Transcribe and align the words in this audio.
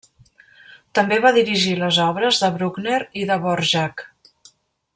També 0.99 1.19
va 1.25 1.33
dirigir 1.35 1.75
les 1.81 1.99
obres 2.05 2.39
de 2.45 2.49
Bruckner 2.57 2.99
i 3.23 3.27
de 3.33 3.37
Dvorák. 3.45 4.05